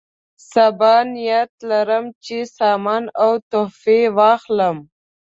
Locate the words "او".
3.23-3.31